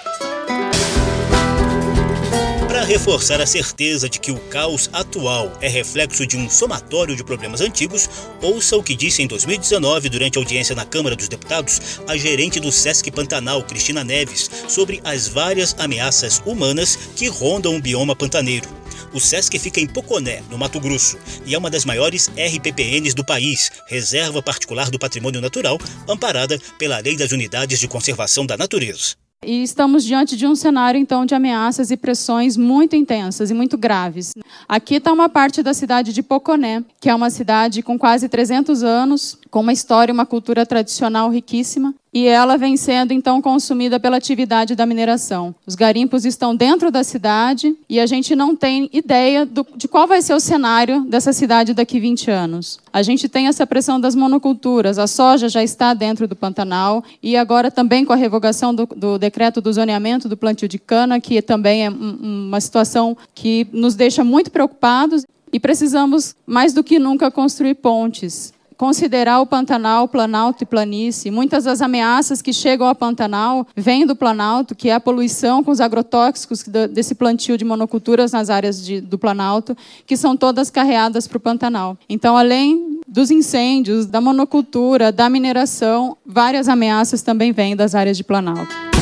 Para 2.84 2.92
reforçar 2.92 3.40
a 3.40 3.46
certeza 3.46 4.10
de 4.10 4.20
que 4.20 4.30
o 4.30 4.38
caos 4.38 4.90
atual 4.92 5.50
é 5.62 5.68
reflexo 5.68 6.26
de 6.26 6.36
um 6.36 6.50
somatório 6.50 7.16
de 7.16 7.24
problemas 7.24 7.62
antigos, 7.62 8.10
ouça 8.42 8.76
o 8.76 8.82
que 8.82 8.94
disse 8.94 9.22
em 9.22 9.26
2019, 9.26 10.10
durante 10.10 10.36
a 10.36 10.42
audiência 10.42 10.76
na 10.76 10.84
Câmara 10.84 11.16
dos 11.16 11.26
Deputados, 11.26 11.80
a 12.06 12.14
gerente 12.14 12.60
do 12.60 12.70
Sesc 12.70 13.10
Pantanal, 13.10 13.62
Cristina 13.62 14.04
Neves, 14.04 14.50
sobre 14.68 15.00
as 15.02 15.26
várias 15.26 15.74
ameaças 15.78 16.42
humanas 16.44 16.94
que 17.16 17.26
rondam 17.26 17.74
o 17.74 17.80
bioma 17.80 18.14
pantaneiro. 18.14 18.68
O 19.14 19.18
SESC 19.18 19.58
fica 19.58 19.80
em 19.80 19.86
Poconé, 19.86 20.42
no 20.50 20.58
Mato 20.58 20.78
Grosso, 20.78 21.16
e 21.46 21.54
é 21.54 21.58
uma 21.58 21.70
das 21.70 21.86
maiores 21.86 22.30
RPPNs 22.36 23.14
do 23.14 23.24
país, 23.24 23.72
Reserva 23.88 24.42
Particular 24.42 24.90
do 24.90 24.98
Patrimônio 24.98 25.40
Natural, 25.40 25.78
amparada 26.06 26.60
pela 26.78 26.98
Lei 26.98 27.16
das 27.16 27.32
Unidades 27.32 27.80
de 27.80 27.88
Conservação 27.88 28.44
da 28.44 28.58
Natureza. 28.58 29.23
E 29.46 29.62
estamos 29.62 30.04
diante 30.04 30.36
de 30.36 30.46
um 30.46 30.54
cenário, 30.54 30.98
então, 30.98 31.26
de 31.26 31.34
ameaças 31.34 31.90
e 31.90 31.96
pressões 31.96 32.56
muito 32.56 32.96
intensas 32.96 33.50
e 33.50 33.54
muito 33.54 33.76
graves. 33.76 34.32
Aqui 34.66 34.94
está 34.94 35.12
uma 35.12 35.28
parte 35.28 35.62
da 35.62 35.74
cidade 35.74 36.12
de 36.12 36.22
Poconé, 36.22 36.82
que 37.00 37.10
é 37.10 37.14
uma 37.14 37.28
cidade 37.28 37.82
com 37.82 37.98
quase 37.98 38.28
300 38.28 38.82
anos, 38.82 39.38
com 39.50 39.60
uma 39.60 39.72
história 39.72 40.10
e 40.10 40.14
uma 40.14 40.26
cultura 40.26 40.64
tradicional 40.64 41.30
riquíssima, 41.30 41.94
e 42.14 42.28
ela 42.28 42.56
vem 42.56 42.76
sendo 42.76 43.12
então 43.12 43.42
consumida 43.42 43.98
pela 43.98 44.16
atividade 44.16 44.76
da 44.76 44.86
mineração. 44.86 45.52
Os 45.66 45.74
garimpos 45.74 46.24
estão 46.24 46.54
dentro 46.54 46.92
da 46.92 47.02
cidade 47.02 47.76
e 47.88 47.98
a 47.98 48.06
gente 48.06 48.36
não 48.36 48.54
tem 48.54 48.88
ideia 48.92 49.44
do, 49.44 49.66
de 49.74 49.88
qual 49.88 50.06
vai 50.06 50.22
ser 50.22 50.32
o 50.32 50.38
cenário 50.38 51.00
dessa 51.00 51.32
cidade 51.32 51.74
daqui 51.74 51.98
20 51.98 52.30
anos. 52.30 52.78
A 52.92 53.02
gente 53.02 53.28
tem 53.28 53.48
essa 53.48 53.66
pressão 53.66 54.00
das 54.00 54.14
monoculturas, 54.14 54.96
a 54.96 55.08
soja 55.08 55.48
já 55.48 55.64
está 55.64 55.92
dentro 55.92 56.28
do 56.28 56.36
Pantanal 56.36 57.02
e 57.20 57.36
agora 57.36 57.68
também 57.68 58.04
com 58.04 58.12
a 58.12 58.16
revogação 58.16 58.72
do, 58.72 58.86
do 58.86 59.18
decreto 59.18 59.60
do 59.60 59.72
zoneamento 59.72 60.28
do 60.28 60.36
plantio 60.36 60.68
de 60.68 60.78
cana, 60.78 61.18
que 61.18 61.42
também 61.42 61.86
é 61.86 61.90
uma 61.90 62.60
situação 62.60 63.16
que 63.34 63.66
nos 63.72 63.96
deixa 63.96 64.22
muito 64.22 64.52
preocupados 64.52 65.26
e 65.52 65.58
precisamos 65.58 66.36
mais 66.46 66.72
do 66.72 66.84
que 66.84 67.00
nunca 67.00 67.28
construir 67.28 67.74
pontes 67.74 68.53
considerar 68.76 69.40
o 69.40 69.46
Pantanal, 69.46 70.08
Planalto 70.08 70.62
e 70.62 70.66
planície. 70.66 71.30
Muitas 71.30 71.64
das 71.64 71.80
ameaças 71.80 72.42
que 72.42 72.52
chegam 72.52 72.86
ao 72.86 72.94
Pantanal 72.94 73.66
vêm 73.76 74.06
do 74.06 74.16
Planalto, 74.16 74.74
que 74.74 74.88
é 74.88 74.94
a 74.94 75.00
poluição 75.00 75.62
com 75.62 75.70
os 75.70 75.80
agrotóxicos 75.80 76.64
desse 76.90 77.14
plantio 77.14 77.56
de 77.56 77.64
monoculturas 77.64 78.32
nas 78.32 78.50
áreas 78.50 78.84
de, 78.84 79.00
do 79.00 79.18
Planalto, 79.18 79.76
que 80.06 80.16
são 80.16 80.36
todas 80.36 80.70
carreadas 80.70 81.26
para 81.26 81.38
o 81.38 81.40
Pantanal. 81.40 81.96
Então, 82.08 82.36
além 82.36 83.00
dos 83.06 83.30
incêndios, 83.30 84.06
da 84.06 84.20
monocultura, 84.20 85.12
da 85.12 85.28
mineração, 85.28 86.16
várias 86.24 86.68
ameaças 86.68 87.22
também 87.22 87.52
vêm 87.52 87.76
das 87.76 87.94
áreas 87.94 88.16
de 88.16 88.24
Planalto. 88.24 88.93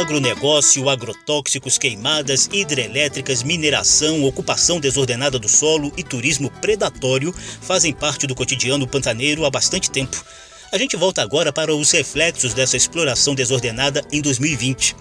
Agronegócio, 0.00 0.88
agrotóxicos, 0.88 1.76
queimadas, 1.76 2.48
hidrelétricas, 2.50 3.42
mineração, 3.42 4.24
ocupação 4.24 4.80
desordenada 4.80 5.38
do 5.38 5.46
solo 5.46 5.92
e 5.94 6.02
turismo 6.02 6.50
predatório 6.50 7.34
fazem 7.60 7.92
parte 7.92 8.26
do 8.26 8.34
cotidiano 8.34 8.86
pantaneiro 8.86 9.44
há 9.44 9.50
bastante 9.50 9.90
tempo. 9.90 10.24
A 10.72 10.78
gente 10.78 10.96
volta 10.96 11.20
agora 11.20 11.52
para 11.52 11.74
os 11.74 11.90
reflexos 11.90 12.54
dessa 12.54 12.76
exploração 12.76 13.34
desordenada 13.34 14.04
em 14.12 14.20
2020. 14.20 14.94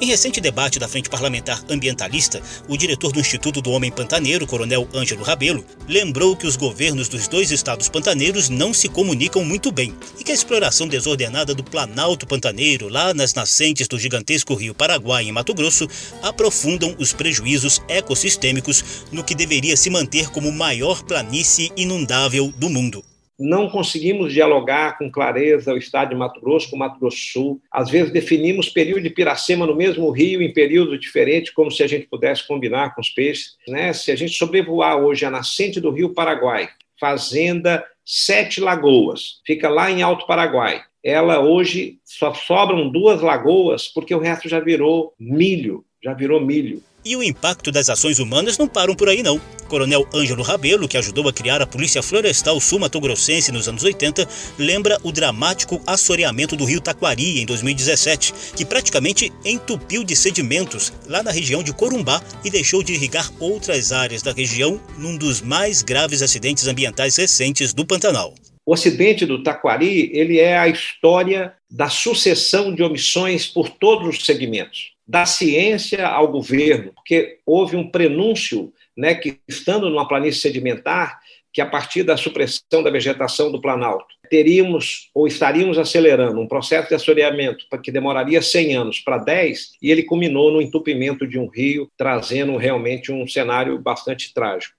Em 0.00 0.06
recente 0.06 0.40
debate 0.40 0.78
da 0.78 0.86
Frente 0.86 1.10
Parlamentar 1.10 1.64
Ambientalista, 1.68 2.40
o 2.68 2.76
diretor 2.76 3.10
do 3.10 3.18
Instituto 3.18 3.60
do 3.60 3.72
Homem 3.72 3.90
Pantaneiro, 3.90 4.46
Coronel 4.46 4.88
Ângelo 4.94 5.24
Rabelo, 5.24 5.66
lembrou 5.88 6.36
que 6.36 6.46
os 6.46 6.54
governos 6.54 7.08
dos 7.08 7.26
dois 7.26 7.50
estados 7.50 7.88
pantaneiros 7.88 8.48
não 8.48 8.72
se 8.72 8.88
comunicam 8.88 9.44
muito 9.44 9.72
bem 9.72 9.92
e 10.16 10.22
que 10.22 10.30
a 10.30 10.34
exploração 10.34 10.86
desordenada 10.86 11.52
do 11.56 11.64
Planalto 11.64 12.24
Pantaneiro, 12.24 12.88
lá 12.88 13.12
nas 13.12 13.34
nascentes 13.34 13.88
do 13.88 13.98
gigantesco 13.98 14.54
rio 14.54 14.76
Paraguai, 14.76 15.24
em 15.24 15.32
Mato 15.32 15.52
Grosso, 15.54 15.88
aprofundam 16.22 16.94
os 17.00 17.12
prejuízos 17.12 17.82
ecossistêmicos 17.88 18.84
no 19.10 19.24
que 19.24 19.34
deveria 19.34 19.76
se 19.76 19.90
manter 19.90 20.28
como 20.28 20.52
maior 20.52 21.02
planície 21.02 21.72
inundável 21.76 22.54
do 22.56 22.70
mundo 22.70 23.02
não 23.38 23.68
conseguimos 23.68 24.32
dialogar 24.32 24.96
com 24.98 25.10
clareza 25.10 25.72
o 25.72 25.76
estado 25.76 26.10
de 26.10 26.14
Mato 26.14 26.40
Grosso 26.40 26.70
com 26.70 26.76
o 26.76 26.78
Mato 26.78 26.98
Grosso 26.98 27.18
Sul. 27.18 27.62
Às 27.70 27.90
vezes 27.90 28.12
definimos 28.12 28.68
período 28.68 29.02
de 29.02 29.10
Piracema 29.10 29.66
no 29.66 29.76
mesmo 29.76 30.10
rio 30.10 30.42
em 30.42 30.52
períodos 30.52 30.98
diferentes, 30.98 31.52
como 31.52 31.70
se 31.70 31.82
a 31.82 31.86
gente 31.86 32.06
pudesse 32.06 32.46
combinar 32.46 32.94
com 32.94 33.00
os 33.00 33.10
peixes. 33.10 33.56
Né? 33.68 33.92
Se 33.92 34.10
a 34.10 34.16
gente 34.16 34.32
sobrevoar 34.32 34.96
hoje 34.98 35.24
a 35.24 35.30
nascente 35.30 35.80
do 35.80 35.90
rio 35.90 36.14
Paraguai, 36.14 36.68
fazenda 36.98 37.84
Sete 38.04 38.60
Lagoas, 38.60 39.40
fica 39.44 39.68
lá 39.68 39.90
em 39.90 40.02
Alto 40.02 40.26
Paraguai. 40.26 40.82
Ela 41.02 41.40
hoje 41.40 41.98
só 42.04 42.32
sobram 42.34 42.88
duas 42.90 43.20
lagoas 43.20 43.86
porque 43.86 44.14
o 44.14 44.18
resto 44.18 44.48
já 44.48 44.58
virou 44.58 45.14
milho, 45.18 45.84
já 46.02 46.14
virou 46.14 46.40
milho. 46.40 46.82
E 47.08 47.14
o 47.14 47.22
impacto 47.22 47.70
das 47.70 47.88
ações 47.88 48.18
humanas 48.18 48.58
não 48.58 48.66
param 48.66 48.92
por 48.92 49.08
aí 49.08 49.22
não. 49.22 49.40
Coronel 49.68 50.08
Ângelo 50.12 50.42
Rabelo, 50.42 50.88
que 50.88 50.98
ajudou 50.98 51.28
a 51.28 51.32
criar 51.32 51.62
a 51.62 51.66
Polícia 51.66 52.02
Florestal 52.02 52.60
Sul-Mato-Grossense 52.60 53.52
nos 53.52 53.68
anos 53.68 53.84
80, 53.84 54.26
lembra 54.58 54.98
o 55.04 55.12
dramático 55.12 55.80
assoreamento 55.86 56.56
do 56.56 56.64
rio 56.64 56.80
Taquari 56.80 57.40
em 57.40 57.46
2017, 57.46 58.34
que 58.56 58.64
praticamente 58.64 59.32
entupiu 59.44 60.02
de 60.02 60.16
sedimentos 60.16 60.92
lá 61.06 61.22
na 61.22 61.30
região 61.30 61.62
de 61.62 61.72
Corumbá 61.72 62.20
e 62.44 62.50
deixou 62.50 62.82
de 62.82 62.94
irrigar 62.94 63.30
outras 63.38 63.92
áreas 63.92 64.20
da 64.20 64.32
região 64.32 64.80
num 64.98 65.16
dos 65.16 65.40
mais 65.40 65.82
graves 65.82 66.22
acidentes 66.22 66.66
ambientais 66.66 67.14
recentes 67.14 67.72
do 67.72 67.86
Pantanal. 67.86 68.34
O 68.66 68.74
acidente 68.74 69.24
do 69.24 69.44
Taquari, 69.44 70.10
ele 70.12 70.40
é 70.40 70.58
a 70.58 70.66
história 70.66 71.54
da 71.70 71.88
sucessão 71.88 72.74
de 72.74 72.82
omissões 72.82 73.46
por 73.46 73.68
todos 73.70 74.08
os 74.08 74.26
segmentos 74.26 74.95
da 75.06 75.24
ciência 75.24 76.06
ao 76.06 76.28
governo, 76.28 76.92
porque 76.94 77.38
houve 77.46 77.76
um 77.76 77.90
prenúncio, 77.90 78.72
né, 78.96 79.14
que 79.14 79.38
estando 79.46 79.88
numa 79.88 80.08
planície 80.08 80.40
sedimentar, 80.40 81.20
que 81.52 81.60
a 81.60 81.66
partir 81.66 82.02
da 82.02 82.18
supressão 82.18 82.82
da 82.82 82.90
vegetação 82.90 83.50
do 83.50 83.60
Planalto, 83.60 84.04
teríamos 84.28 85.08
ou 85.14 85.26
estaríamos 85.26 85.78
acelerando 85.78 86.38
um 86.38 86.46
processo 86.46 86.88
de 86.88 86.94
assoreamento 86.94 87.64
que 87.82 87.90
demoraria 87.90 88.42
100 88.42 88.74
anos 88.74 89.00
para 89.00 89.16
10, 89.16 89.72
e 89.80 89.90
ele 89.90 90.02
culminou 90.02 90.52
no 90.52 90.60
entupimento 90.60 91.26
de 91.26 91.38
um 91.38 91.48
rio, 91.48 91.88
trazendo 91.96 92.56
realmente 92.56 93.10
um 93.10 93.26
cenário 93.26 93.78
bastante 93.78 94.34
trágico. 94.34 94.74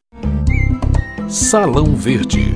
Salão 1.28 1.96
Verde 1.96 2.54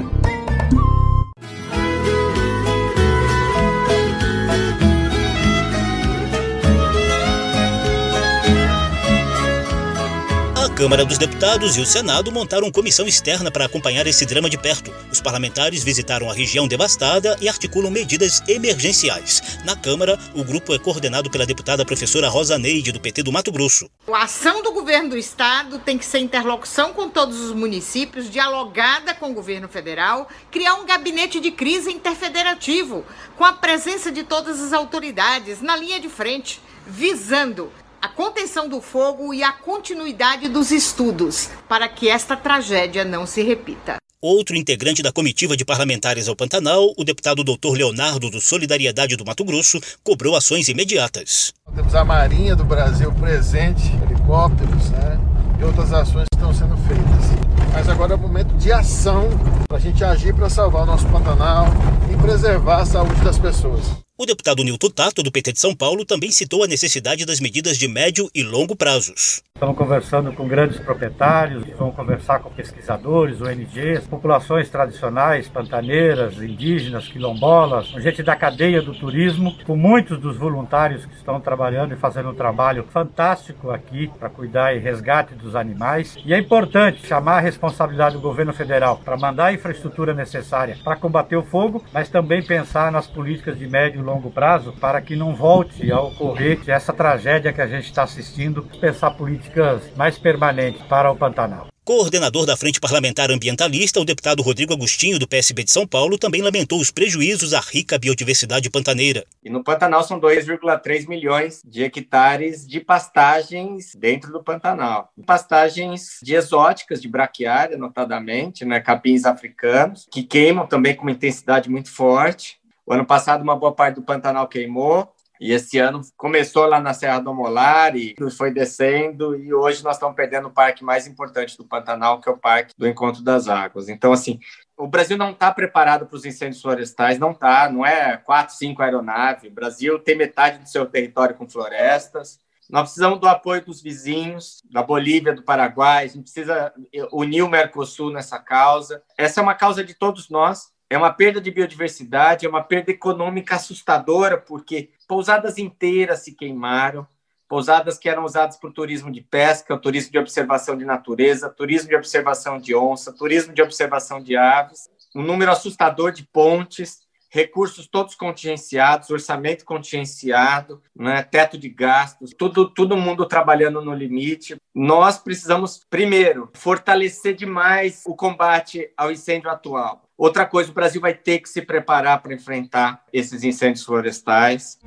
Câmara 10.81 11.05
dos 11.05 11.19
Deputados 11.19 11.77
e 11.77 11.79
o 11.79 11.85
Senado 11.85 12.31
montaram 12.31 12.71
comissão 12.71 13.05
externa 13.05 13.51
para 13.51 13.65
acompanhar 13.65 14.07
esse 14.07 14.25
drama 14.25 14.49
de 14.49 14.57
perto. 14.57 14.91
Os 15.11 15.21
parlamentares 15.21 15.83
visitaram 15.83 16.27
a 16.27 16.33
região 16.33 16.67
devastada 16.67 17.37
e 17.39 17.47
articulam 17.47 17.91
medidas 17.91 18.41
emergenciais. 18.47 19.59
Na 19.63 19.75
Câmara, 19.75 20.17
o 20.33 20.43
grupo 20.43 20.73
é 20.73 20.79
coordenado 20.79 21.29
pela 21.29 21.45
deputada 21.45 21.85
professora 21.85 22.27
Rosa 22.29 22.57
Neide, 22.57 22.91
do 22.91 22.99
PT 22.99 23.21
do 23.21 23.31
Mato 23.31 23.51
Grosso. 23.51 23.87
A 24.11 24.23
ação 24.23 24.63
do 24.63 24.71
governo 24.71 25.11
do 25.11 25.17
estado 25.19 25.77
tem 25.77 25.99
que 25.99 26.05
ser 26.05 26.17
interlocução 26.17 26.93
com 26.93 27.07
todos 27.11 27.39
os 27.39 27.53
municípios, 27.53 28.27
dialogada 28.27 29.13
com 29.13 29.29
o 29.29 29.35
governo 29.35 29.69
federal, 29.69 30.27
criar 30.49 30.73
um 30.77 30.85
gabinete 30.87 31.39
de 31.39 31.51
crise 31.51 31.91
interfederativo, 31.91 33.05
com 33.37 33.45
a 33.45 33.53
presença 33.53 34.11
de 34.11 34.23
todas 34.23 34.59
as 34.59 34.73
autoridades 34.73 35.61
na 35.61 35.75
linha 35.75 35.99
de 35.99 36.09
frente, 36.09 36.59
visando 36.87 37.71
a 38.01 38.09
contenção 38.09 38.67
do 38.67 38.81
fogo 38.81 39.31
e 39.31 39.43
a 39.43 39.51
continuidade 39.51 40.49
dos 40.49 40.71
estudos 40.71 41.49
para 41.69 41.87
que 41.87 42.09
esta 42.09 42.35
tragédia 42.35 43.05
não 43.05 43.27
se 43.27 43.43
repita. 43.43 43.97
Outro 44.19 44.55
integrante 44.55 45.01
da 45.01 45.11
comitiva 45.11 45.55
de 45.55 45.63
parlamentares 45.63 46.27
ao 46.27 46.35
Pantanal, 46.35 46.93
o 46.97 47.03
deputado 47.03 47.43
Dr. 47.43 47.73
Leonardo 47.75 48.29
do 48.29 48.41
Solidariedade 48.41 49.15
do 49.15 49.25
Mato 49.25 49.43
Grosso, 49.43 49.79
cobrou 50.03 50.35
ações 50.35 50.67
imediatas. 50.67 51.53
Temos 51.75 51.93
a 51.95 52.03
Marinha 52.03 52.55
do 52.55 52.63
Brasil 52.63 53.11
presente, 53.13 53.83
helicópteros, 54.03 54.89
né? 54.89 55.19
E 55.59 55.63
outras 55.63 55.93
ações 55.93 56.25
que 56.31 56.37
estão 56.37 56.53
sendo 56.53 56.77
feitas. 56.87 57.51
Mas 57.73 57.87
agora 57.87 58.13
é 58.13 58.15
o 58.15 58.19
momento 58.19 58.55
de 58.57 58.71
ação 58.71 59.29
para 59.67 59.77
a 59.77 59.79
gente 59.79 60.03
agir 60.03 60.33
para 60.33 60.49
salvar 60.49 60.83
o 60.83 60.85
nosso 60.85 61.07
Pantanal 61.07 61.67
e 62.11 62.17
preservar 62.21 62.81
a 62.81 62.85
saúde 62.85 63.21
das 63.21 63.39
pessoas. 63.39 63.85
O 64.17 64.25
deputado 64.25 64.61
Nilton 64.61 64.89
Tato, 64.89 65.23
do 65.23 65.31
PT 65.31 65.53
de 65.53 65.59
São 65.59 65.73
Paulo, 65.73 66.05
também 66.05 66.31
citou 66.31 66.63
a 66.63 66.67
necessidade 66.67 67.25
das 67.25 67.39
medidas 67.39 67.77
de 67.77 67.87
médio 67.87 68.29
e 68.35 68.43
longo 68.43 68.75
prazos. 68.75 69.41
Estamos 69.55 69.77
conversando 69.77 70.33
com 70.33 70.47
grandes 70.47 70.79
proprietários, 70.79 71.63
vamos 71.77 71.95
conversar 71.95 72.39
com 72.39 72.49
pesquisadores, 72.49 73.39
ONGs, 73.39 74.07
populações 74.07 74.69
tradicionais, 74.69 75.47
pantaneiras, 75.47 76.41
indígenas, 76.41 77.07
quilombolas, 77.07 77.87
gente 78.01 78.23
da 78.23 78.35
cadeia 78.35 78.81
do 78.81 78.93
turismo, 78.93 79.55
com 79.63 79.75
muitos 79.75 80.19
dos 80.19 80.35
voluntários 80.35 81.05
que 81.05 81.13
estão 81.15 81.39
trabalhando 81.39 81.93
e 81.93 81.97
fazendo 81.97 82.29
um 82.29 82.35
trabalho 82.35 82.85
fantástico 82.91 83.69
aqui 83.69 84.09
para 84.19 84.31
cuidar 84.31 84.75
e 84.75 84.79
resgate 84.79 85.35
dos 85.35 85.55
animais. 85.55 86.17
E 86.25 86.33
é 86.33 86.39
importante 86.39 87.05
chamar 87.05 87.37
a 87.37 87.41
responsabilidade 87.41 88.15
do 88.15 88.21
governo 88.21 88.53
federal 88.53 88.97
para 88.97 89.15
mandar 89.15 89.45
a 89.45 89.53
infraestrutura 89.53 90.11
necessária 90.11 90.75
para 90.83 90.95
combater 90.95 91.35
o 91.35 91.43
fogo, 91.43 91.85
mas 91.93 92.09
também 92.09 92.43
pensar 92.43 92.91
nas 92.91 93.05
políticas 93.05 93.59
de 93.59 93.67
médio 93.67 94.01
e 94.01 94.03
longo 94.03 94.10
prazo 94.19 94.73
para 94.73 94.99
que 95.01 95.15
não 95.15 95.35
volte 95.35 95.91
a 95.91 96.01
ocorrer 96.01 96.59
essa 96.67 96.91
tragédia 96.91 97.53
que 97.53 97.61
a 97.61 97.67
gente 97.67 97.85
está 97.85 98.03
assistindo, 98.03 98.63
pensar 98.81 99.11
políticas 99.11 99.83
mais 99.95 100.17
permanentes 100.17 100.81
para 100.83 101.11
o 101.11 101.15
Pantanal. 101.15 101.71
Coordenador 101.83 102.45
da 102.45 102.55
Frente 102.55 102.79
Parlamentar 102.79 103.31
Ambientalista, 103.31 103.99
o 103.99 104.05
deputado 104.05 104.43
Rodrigo 104.43 104.71
Agostinho, 104.71 105.17
do 105.17 105.27
PSB 105.27 105.63
de 105.63 105.71
São 105.71 105.87
Paulo, 105.87 106.15
também 106.15 106.39
lamentou 106.39 106.79
os 106.79 106.91
prejuízos 106.91 107.55
à 107.55 107.59
rica 107.59 107.97
biodiversidade 107.97 108.69
pantaneira. 108.69 109.25
E 109.43 109.49
no 109.49 109.63
Pantanal 109.63 110.03
são 110.03 110.19
2,3 110.19 111.07
milhões 111.07 111.61
de 111.65 111.83
hectares 111.83 112.67
de 112.67 112.79
pastagens 112.79 113.95
dentro 113.95 114.31
do 114.31 114.43
Pantanal. 114.43 115.11
Pastagens 115.25 116.19
de 116.21 116.35
exóticas, 116.35 117.01
de 117.01 117.07
braquiária, 117.07 117.77
notadamente, 117.77 118.63
né, 118.63 118.79
capins 118.79 119.25
africanos, 119.25 120.07
que 120.11 120.21
queimam 120.21 120.67
também 120.67 120.95
com 120.95 121.01
uma 121.01 121.11
intensidade 121.11 121.67
muito 121.67 121.91
forte. 121.91 122.60
O 122.85 122.93
ano 122.93 123.05
passado, 123.05 123.41
uma 123.41 123.55
boa 123.55 123.73
parte 123.73 123.95
do 123.95 124.03
Pantanal 124.03 124.47
queimou. 124.47 125.13
E 125.41 125.53
esse 125.53 125.79
ano 125.79 126.01
começou 126.15 126.67
lá 126.67 126.79
na 126.79 126.93
Serra 126.93 127.19
do 127.19 127.33
Molar 127.33 127.95
e 127.95 128.15
foi 128.37 128.53
descendo 128.53 129.35
e 129.35 129.51
hoje 129.51 129.83
nós 129.83 129.95
estamos 129.95 130.15
perdendo 130.15 130.49
o 130.49 130.51
parque 130.51 130.83
mais 130.83 131.07
importante 131.07 131.57
do 131.57 131.65
Pantanal, 131.65 132.21
que 132.21 132.29
é 132.29 132.31
o 132.31 132.37
Parque 132.37 132.75
do 132.77 132.87
Encontro 132.87 133.23
das 133.23 133.47
Águas. 133.47 133.89
Então, 133.89 134.13
assim, 134.13 134.39
o 134.77 134.85
Brasil 134.85 135.17
não 135.17 135.31
está 135.31 135.51
preparado 135.51 136.05
para 136.05 136.15
os 136.15 136.25
incêndios 136.25 136.61
florestais, 136.61 137.17
não 137.17 137.31
está, 137.31 137.67
não 137.71 137.83
é 137.83 138.17
quatro, 138.17 138.53
cinco 138.53 138.83
aeronaves. 138.83 139.49
O 139.49 139.53
Brasil 139.53 139.97
tem 139.97 140.15
metade 140.15 140.59
do 140.59 140.69
seu 140.69 140.85
território 140.85 141.35
com 141.35 141.49
florestas. 141.49 142.39
Nós 142.69 142.83
precisamos 142.83 143.19
do 143.19 143.27
apoio 143.27 143.65
dos 143.65 143.81
vizinhos, 143.81 144.61
da 144.71 144.83
Bolívia, 144.83 145.33
do 145.33 145.43
Paraguai, 145.43 146.05
a 146.05 146.07
gente 146.07 146.21
precisa 146.21 146.71
unir 147.11 147.41
o 147.41 147.49
Mercosul 147.49 148.13
nessa 148.13 148.37
causa. 148.37 149.01
Essa 149.17 149.39
é 149.39 149.43
uma 149.43 149.55
causa 149.55 149.83
de 149.83 149.95
todos 149.95 150.29
nós, 150.29 150.71
é 150.91 150.97
uma 150.97 151.13
perda 151.13 151.39
de 151.39 151.49
biodiversidade, 151.49 152.45
é 152.45 152.49
uma 152.49 152.61
perda 152.61 152.91
econômica 152.91 153.55
assustadora, 153.55 154.37
porque 154.37 154.89
pousadas 155.07 155.57
inteiras 155.57 156.19
se 156.19 156.33
queimaram, 156.33 157.07
pousadas 157.47 157.97
que 157.97 158.09
eram 158.09 158.25
usadas 158.25 158.57
para 158.57 158.69
o 158.69 158.73
turismo 158.73 159.09
de 159.09 159.21
pesca, 159.21 159.77
turismo 159.77 160.11
de 160.11 160.17
observação 160.19 160.77
de 160.77 160.83
natureza, 160.83 161.49
turismo 161.49 161.87
de 161.87 161.95
observação 161.95 162.59
de 162.59 162.75
onça, 162.75 163.13
turismo 163.13 163.53
de 163.53 163.61
observação 163.61 164.21
de 164.21 164.35
aves, 164.35 164.89
um 165.15 165.21
número 165.21 165.49
assustador 165.53 166.11
de 166.11 166.23
pontes, 166.25 166.99
recursos 167.31 167.87
todos 167.87 168.13
contingenciados, 168.13 169.09
orçamento 169.09 169.63
contingenciado, 169.63 170.81
né, 170.93 171.23
teto 171.23 171.57
de 171.57 171.69
gastos, 171.69 172.31
tudo, 172.37 172.69
todo 172.69 172.97
mundo 172.97 173.25
trabalhando 173.25 173.81
no 173.81 173.93
limite. 173.93 174.57
Nós 174.75 175.17
precisamos, 175.17 175.81
primeiro, 175.89 176.49
fortalecer 176.53 177.33
demais 177.33 178.03
o 178.05 178.13
combate 178.15 178.91
ao 178.97 179.09
incêndio 179.09 179.49
atual. 179.49 180.03
Outra 180.17 180.45
coisa, 180.45 180.69
o 180.69 180.73
Brasil 180.73 180.99
vai 180.99 181.13
ter 181.13 181.39
que 181.39 181.49
se 181.49 181.61
preparar 181.61 182.21
para 182.21 182.33
enfrentar 182.33 183.03
esses 183.11 183.43
incêndios 183.43 183.85
florestais. 183.85 184.77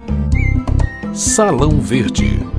Salão 1.14 1.80
Verde. 1.80 2.53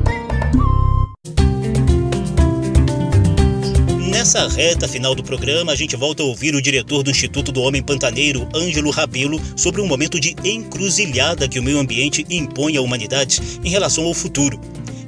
Nessa 4.26 4.48
reta 4.48 4.88
final 4.88 5.14
do 5.14 5.24
programa, 5.24 5.72
a 5.72 5.76
gente 5.76 5.96
volta 5.96 6.24
a 6.24 6.26
ouvir 6.26 6.56
o 6.56 6.62
diretor 6.62 7.04
do 7.04 7.12
Instituto 7.12 7.52
do 7.52 7.62
Homem 7.62 7.84
Pantaneiro, 7.84 8.50
Ângelo 8.56 8.90
Rabelo, 8.90 9.40
sobre 9.56 9.80
um 9.82 9.86
momento 9.86 10.20
de 10.20 10.36
encruzilhada 10.44 11.48
que 11.48 11.60
o 11.60 11.64
meio 11.64 11.78
ambiente 11.78 12.26
impõe 12.28 12.76
à 12.76 12.82
humanidade 12.82 13.40
em 13.64 13.70
relação 13.70 14.04
ao 14.04 14.16
futuro. 14.16 14.60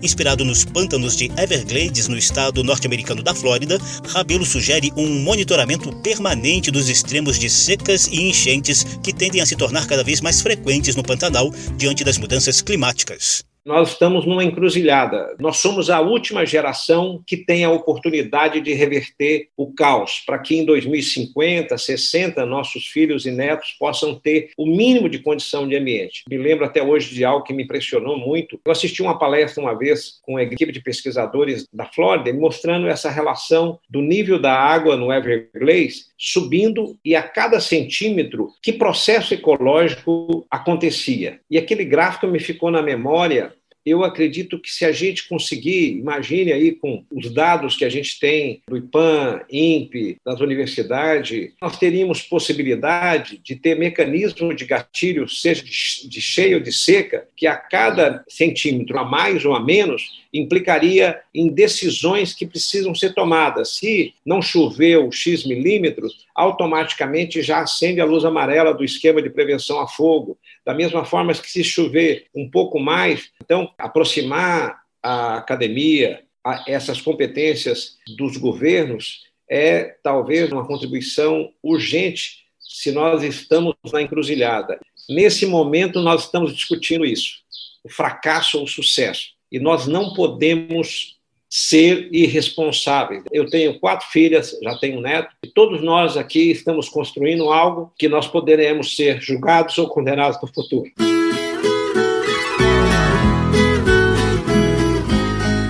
Inspirado 0.04 0.46
nos 0.46 0.64
pântanos 0.64 1.18
de 1.18 1.32
Everglades, 1.36 2.08
no 2.08 2.16
estado 2.16 2.64
norte-americano 2.64 3.24
da 3.24 3.34
Flórida, 3.34 3.82
Rabelo 4.08 4.46
sugere 4.46 4.94
um 4.96 5.24
monitoramento 5.24 5.92
permanente 6.04 6.70
dos 6.70 6.88
extremos 6.88 7.40
de 7.40 7.50
secas 7.50 8.06
e 8.06 8.22
enchentes 8.22 8.84
que 9.02 9.12
tendem 9.12 9.42
a 9.42 9.48
se 9.48 9.56
tornar 9.56 9.88
cada 9.88 10.04
vez 10.04 10.22
mais 10.22 10.42
frequentes 10.42 10.96
no 10.96 11.02
Pantanal 11.02 11.52
diante 11.76 12.04
das 12.04 12.20
mudanças 12.20 12.62
climáticas 12.62 13.47
nós 13.68 13.90
estamos 13.90 14.26
numa 14.26 14.46
encruzilhada. 14.46 15.36
Nós 15.40 15.58
somos 15.58 15.90
a 15.90 16.00
última 16.00 16.46
geração 16.46 17.22
que 17.28 17.36
tem 17.36 17.66
a 17.66 17.70
oportunidade 17.70 18.62
de 18.62 18.74
reverter 18.74 19.50
o 19.58 19.74
caos, 19.74 20.24
para 20.26 20.40
que 20.40 20.56
em 20.56 20.64
2050, 20.64 21.78
60, 21.78 22.46
nossos 22.46 22.88
filhos 22.88 23.26
e 23.26 23.32
netos 23.32 23.76
possam 23.78 24.16
ter 24.16 24.52
o 24.58 24.66
mínimo 24.66 25.10
de 25.10 25.20
condição 25.20 25.68
de 25.68 25.76
ambiente. 25.76 26.24
Me 26.30 26.38
lembro 26.38 26.64
até 26.64 26.82
hoje 26.82 27.14
de 27.14 27.26
algo 27.26 27.44
que 27.44 27.54
me 27.54 27.64
impressionou 27.64 28.18
muito. 28.18 28.58
Eu 28.64 28.72
assisti 28.72 29.02
uma 29.02 29.20
palestra 29.20 29.62
uma 29.62 29.78
vez 29.78 30.20
com 30.22 30.34
uma 30.34 30.44
equipe 30.44 30.72
de 30.72 30.82
pesquisadores 30.82 31.68
da 31.74 31.86
Flórida, 31.86 32.32
mostrando 32.34 32.88
essa 32.88 33.10
relação 33.10 33.80
do 33.90 34.02
nível 34.02 34.40
da 34.40 34.54
água 34.54 34.96
no 34.96 35.12
Everglades 35.12 36.08
subindo 36.18 36.98
e 37.06 37.16
a 37.16 37.22
cada 37.22 37.60
centímetro 37.60 38.52
que 38.62 38.74
processo 38.74 39.34
ecológico 39.34 40.46
acontecia. 40.50 41.40
E 41.50 41.58
aquele 41.58 41.86
gráfico 41.86 42.28
me 42.28 42.40
ficou 42.40 42.72
na 42.72 42.82
memória 42.82 43.54
eu 43.90 44.04
acredito 44.04 44.60
que 44.60 44.70
se 44.70 44.84
a 44.84 44.92
gente 44.92 45.30
conseguir, 45.30 45.92
imagine 45.98 46.52
aí 46.52 46.74
com 46.74 47.06
os 47.10 47.32
dados 47.32 47.78
que 47.78 47.86
a 47.86 47.90
gente 47.90 48.20
tem 48.20 48.62
do 48.68 48.76
IPAM, 48.76 49.42
INPE, 49.50 50.18
das 50.26 50.42
universidades, 50.42 51.54
nós 51.62 51.78
teríamos 51.78 52.22
possibilidade 52.22 53.40
de 53.42 53.56
ter 53.56 53.80
mecanismo 53.80 54.54
de 54.54 54.66
gatilho, 54.66 55.30
seja 55.30 55.64
de 55.64 56.22
cheia 56.22 56.58
ou 56.58 56.62
de 56.62 56.74
seca, 56.74 57.26
que 57.36 57.48
a 57.48 57.56
cada 57.56 58.26
centímetro 58.28 59.00
a 59.00 59.06
mais 59.06 59.46
ou 59.46 59.56
a 59.56 59.64
menos 59.64 60.26
implicaria 60.34 61.20
em 61.34 61.48
decisões 61.48 62.34
que 62.34 62.46
precisam 62.46 62.94
ser 62.94 63.14
tomadas. 63.14 63.78
Se 63.78 64.14
não 64.26 64.42
choveu 64.42 65.10
X 65.12 65.46
milímetros, 65.46 66.27
automaticamente 66.38 67.42
já 67.42 67.62
acende 67.62 68.00
a 68.00 68.06
luz 68.06 68.24
amarela 68.24 68.72
do 68.72 68.86
esquema 68.86 69.24
de 69.24 69.30
prevenção 69.30 69.80
a 69.80 69.88
fogo. 69.88 70.38
Da 70.64 70.74
mesma 70.74 71.04
forma 71.04 71.34
que 71.34 71.50
se 71.50 71.64
chover 71.64 72.28
um 72.34 72.48
pouco 72.50 72.80
mais, 72.80 73.32
então 73.44 73.74
aproximar 73.76 74.84
a 75.02 75.38
academia 75.38 76.24
a 76.46 76.64
essas 76.68 77.02
competências 77.02 77.98
dos 78.16 78.38
governos 78.38 79.26
é 79.50 79.96
talvez 80.04 80.52
uma 80.52 80.68
contribuição 80.68 81.52
urgente 81.64 82.46
se 82.60 82.92
nós 82.92 83.24
estamos 83.24 83.74
na 83.92 84.04
encruzilhada. 84.04 84.80
Nesse 85.10 85.46
momento, 85.46 86.02
nós 86.02 86.26
estamos 86.26 86.56
discutindo 86.56 87.04
isso: 87.04 87.40
o 87.84 87.90
fracasso 87.90 88.60
ou 88.60 88.66
o 88.66 88.68
sucesso. 88.68 89.32
E 89.52 89.60
nós 89.60 89.88
não 89.88 90.14
podemos 90.14 91.17
ser 91.50 92.10
irresponsáveis. 92.12 93.24
Eu 93.32 93.50
tenho 93.50 93.80
quatro 93.80 94.08
filhas, 94.10 94.58
já 94.62 94.78
tenho 94.78 94.98
um 94.98 95.02
neto, 95.02 95.34
e 95.44 95.48
todos 95.48 95.82
nós 95.82 96.18
aqui 96.18 96.52
estamos 96.52 96.90
construindo 96.90 97.52
algo 97.52 97.92
que 97.98 98.08
nós 98.08 98.28
poderemos 98.28 98.96
ser 98.96 99.22
julgados 99.22 99.78
ou 99.78 99.88
condenados 99.88 100.42
no 100.42 100.48
futuro. 100.48 100.92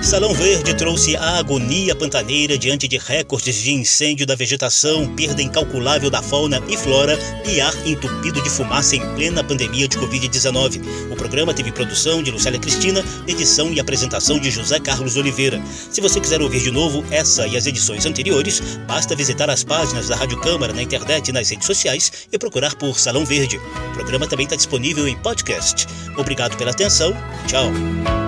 Salão 0.08 0.32
Verde 0.32 0.72
trouxe 0.72 1.14
a 1.16 1.36
agonia 1.36 1.94
pantaneira 1.94 2.56
diante 2.56 2.88
de 2.88 2.96
recordes 2.96 3.56
de 3.56 3.74
incêndio 3.74 4.26
da 4.26 4.34
vegetação, 4.34 5.06
perda 5.14 5.42
incalculável 5.42 6.08
da 6.08 6.22
fauna 6.22 6.62
e 6.66 6.78
flora 6.78 7.18
e 7.46 7.60
ar 7.60 7.74
entupido 7.86 8.40
de 8.40 8.48
fumaça 8.48 8.96
em 8.96 9.00
plena 9.16 9.44
pandemia 9.44 9.86
de 9.86 9.98
Covid-19. 9.98 10.80
O 11.12 11.14
programa 11.14 11.52
teve 11.52 11.70
produção 11.70 12.22
de 12.22 12.30
Lucélia 12.30 12.58
Cristina, 12.58 13.04
edição 13.26 13.70
e 13.70 13.78
apresentação 13.78 14.38
de 14.38 14.50
José 14.50 14.80
Carlos 14.80 15.18
Oliveira. 15.18 15.60
Se 15.90 16.00
você 16.00 16.18
quiser 16.18 16.40
ouvir 16.40 16.62
de 16.62 16.70
novo 16.70 17.04
essa 17.10 17.46
e 17.46 17.54
as 17.54 17.66
edições 17.66 18.06
anteriores, 18.06 18.62
basta 18.86 19.14
visitar 19.14 19.50
as 19.50 19.62
páginas 19.62 20.08
da 20.08 20.16
Rádio 20.16 20.40
Câmara 20.40 20.72
na 20.72 20.82
internet 20.82 21.28
e 21.28 21.32
nas 21.32 21.50
redes 21.50 21.66
sociais 21.66 22.10
e 22.32 22.38
procurar 22.38 22.74
por 22.76 22.98
Salão 22.98 23.26
Verde. 23.26 23.58
O 23.58 23.92
programa 23.92 24.26
também 24.26 24.44
está 24.44 24.56
disponível 24.56 25.06
em 25.06 25.18
podcast. 25.18 25.86
Obrigado 26.16 26.56
pela 26.56 26.70
atenção. 26.70 27.12
Tchau. 27.46 28.27